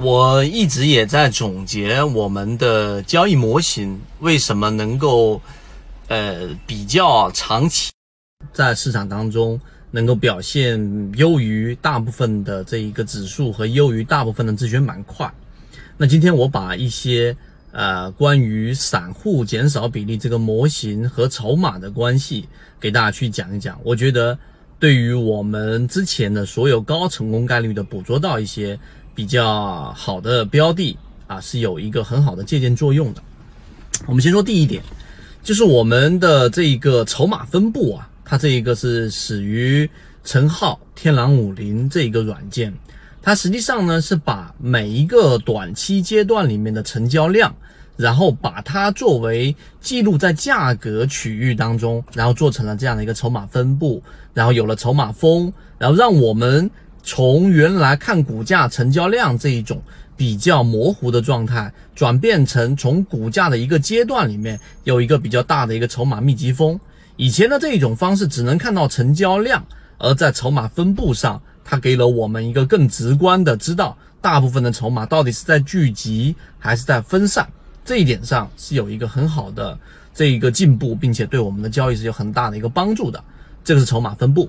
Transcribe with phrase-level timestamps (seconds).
[0.00, 5.42] 我一直也在总结我们的交易模型为什么能够，
[6.06, 7.90] 呃，比较长期
[8.52, 10.78] 在市场当中能够表现
[11.16, 15.28] 优于大部分的这一个指数和优于大部分的自选板块。
[15.96, 17.36] 那今天我把一些
[17.72, 23.76] 呃关于散户减少比例这个模型和筹码的关系给大家去讲一讲。
[23.82, 24.38] 我觉得
[24.78, 28.78] 对于我们之前的所有高成功概率的捕捉到一些。
[29.18, 30.96] 比较好的标的
[31.26, 33.22] 啊，是有一个很好的借鉴作用的。
[34.06, 34.80] 我们先说第一点，
[35.42, 39.90] 就是我们的这一个筹码分布啊，它这一个是始于
[40.22, 42.72] 陈浩天狼五零这一个软件，
[43.20, 47.52] 它实际上呢是把每一个短期阶段里面的成交量，
[47.96, 54.00] 然后把它作为记录在价格区域当中，然后做成了这样的一个筹码分布，
[54.32, 56.70] 然后有了筹码峰，然后让我们。
[57.02, 59.82] 从原来看股价成交量这一种
[60.16, 66.78] 比较模糊的状态，转变成从股价的一个阶段里面有一个比较大的一个筹码密集峰。
[67.16, 69.64] 以前的这一种方式只能看到成交量，
[69.98, 77.48] 而在筹码分布上，它给了我们一个更直观的知道大部分的筹码到底是在聚集还是在分散。
[77.84, 79.78] 这一点上是有一个很好的
[80.12, 83.22] 这一个进步，并且对我们的交易是有很大的一个帮助的。
[83.64, 84.48] 这个是筹码分布。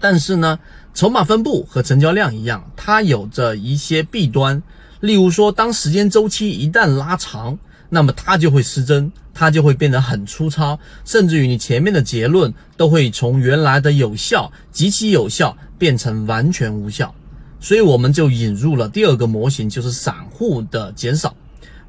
[0.00, 0.58] 但是呢，
[0.94, 4.62] 筹码分布和成交量一样，它有着一些弊端。
[5.00, 7.58] 例如说，当时间周期一旦拉长，
[7.90, 17.14] 那么它就会失真，它就会变得很粗糙，甚至于你前面的结论都会从原来的有效、极其有效变成完全无效。
[17.60, 21.34] 所以我们就引入了第二个模型，就是散户的减少。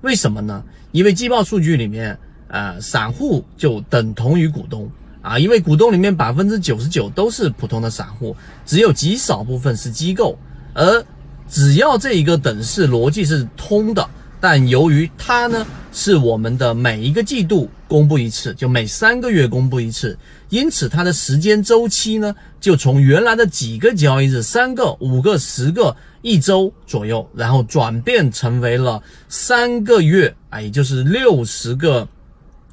[0.01, 0.63] 为什么呢？
[0.91, 2.17] 因为季报数据里面，
[2.49, 4.89] 呃，散户就等同于股东。
[5.27, 8.33] 啊，因为股东里面百分之九十九都是普通的散户，
[8.65, 10.39] 只有极少部分是机构。
[10.73, 11.05] 而
[11.49, 20.17] 只要这一个等式逻辑是通的，但由于它呢是我们的每一个季度公布一次，就每三个月公布一次，
[20.47, 32.07] 因此它的时间周期呢就从原来的几个交易日，三个、五个、十个、一周左右，然后转变成为了三个月，啊，也就是六十个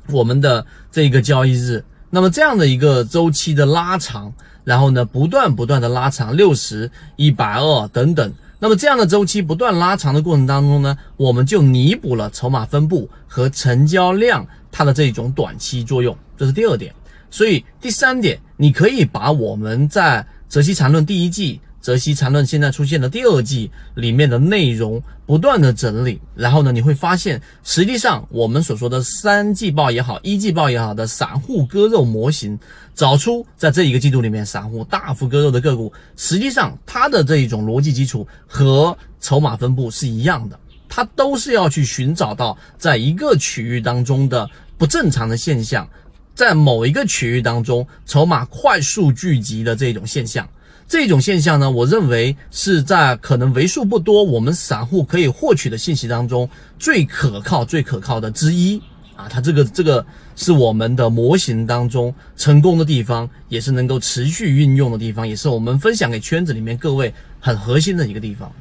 [0.09, 1.85] 我们的这个交易日。
[2.15, 4.33] 那么这样的一个周期的拉长，
[4.63, 8.33] 然后呢，不断不断的拉长，六十、一百二等等。
[8.61, 16.95] 那么这样的周期不断拉长的过程当中呢，我们就弥补了筹码分布和成交量它的这种短期作用，这是第二点。
[17.33, 21.61] 所以第三点，你可以把我们在《泽西缠论》第一季。
[21.81, 32.59] 泽西缠论现在出现的第二季里面的内容不断的整理，然后呢，你会发现，实际上我们所说的三季报也好，一季报也好的散户割肉模型，
[32.95, 40.59] 找出在这一个季度里面散户大幅割肉的个股，实际上它的这一种逻辑基础和筹码分布是一样的，
[40.89, 45.89] 它都是要去寻找到在一个区域当中的不正常的现象，
[46.35, 50.49] 在某一个区域当中筹码快速聚集的这种现象。
[50.87, 58.79] 这种现象呢，我认为是在可能为数不多我们散户可以获取的信息当中最可靠、最可靠的之一
[59.17, 59.27] 啊！
[59.29, 60.05] 它这个这个
[60.37, 68.53] 是我们的模型当中成功的地方，也是能够持续运用的地方，也是我们分享给圈子里面各位很核心的一个地方。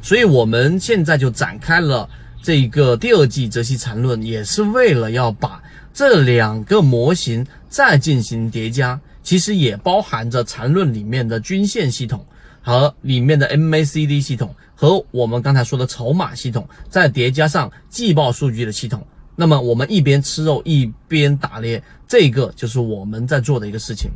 [0.00, 2.08] 所以，我们现在就展开了
[2.40, 5.60] 这个第二季《泽西缠论》，也是为了要把
[5.94, 9.00] 这两个模型再进行叠加。
[9.22, 12.22] 其实也包含着缠论里面的均线系统
[12.60, 19.02] 和里面的 MACD 系统和我们刚才说的筹码系统，再叠加上季报数据的系统。
[19.34, 24.10] 那么我们一边吃肉一边打猎，这个就是我们在做的一个事情。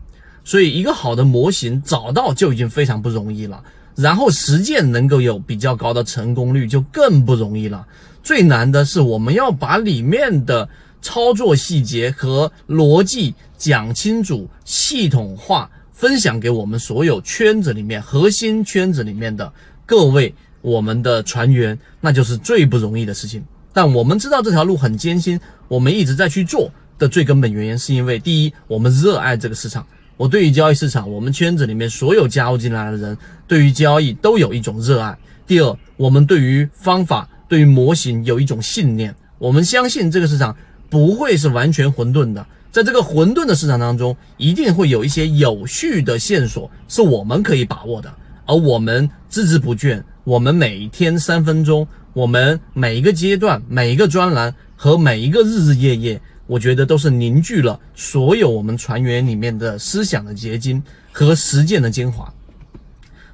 [0.45, 3.65] 所以一个好的模型找到就已经非常不容易了，
[3.95, 7.87] 然后实践能够有比较高的成功率就更不容易了。
[8.23, 10.69] 最难的是我们要把里面的。
[11.01, 19.53] 操作细节和逻辑讲清楚，系统化分享给我们所有圈子里面核心圈子里面的
[19.87, 23.45] 各位我们的船员，那就是最不容易的事情。
[23.73, 29.87] 但我们知道这条路很艰辛，我们一直在去做的最根本原因，是因为第一，我们热爱这个市场。
[30.17, 33.17] 我对于交易市场，我们圈子里面所有加入进来的人，
[33.47, 35.17] 对于交易都有一种热爱。
[35.47, 40.57] 第二，我们对于方法、对于模型有一种信念，我们相信这个市场。
[40.91, 48.13] 不会是完全混沌的，在这个混沌的市场当中，一定会有一些有序的线索是我们可以把握的。
[48.47, 60.83] 而我们孜孜不倦，我们每天三分钟，我们每一个阶段、每一个专栏和每一个日日夜夜，我觉得都是凝聚了所有我们船员里面的思想的结晶
[61.13, 62.33] 和实践的精华。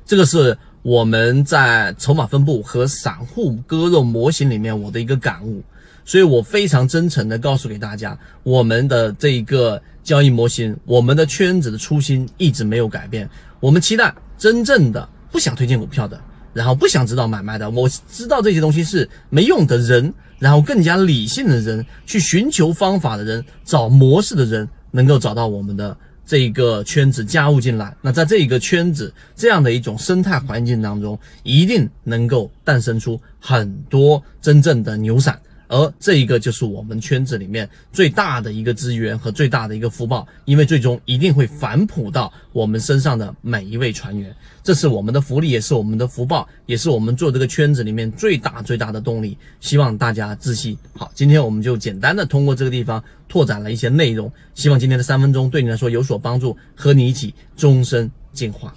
[0.05, 5.63] 这个是我们在筹码分布和散户割肉模型里面我的一个感悟，
[6.05, 13.29] 所以我非常真诚的告诉给大家，我们的这一个交易模型，我们的圈子的初心一直没有改变。
[13.61, 16.21] 我们期待真正的不想推荐股票的，
[16.53, 25.97] 然后不想知道买卖的，我知道这些东西是没用的人，然后更加理性的人，去寻求方法的人，找模式的人，能够找到我们的。
[26.27, 35.39] 这一个圈子加入进来，那在这一个圈子这样的一种生态环境当中，一定能够诞生出很多真正的牛散。
[35.69, 49.37] 而这一个就是我们圈子里面最大的一个资源和最大的一个福报，因为最终一定会反哺到我们身上的每一位船员，这是我们的福利，也是我们的福报，也是我们做这个圈子里面最大最大的动力。
[49.61, 50.77] 希望大家自信。
[50.95, 58.75] 好，今天我们就简单的通过这个地方拓展了一些内容，希望今天的三分钟对你来说有所帮助，和你一起终身进化。